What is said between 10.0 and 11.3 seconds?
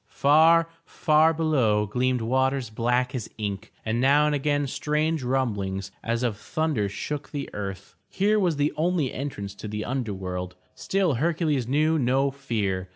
world. Still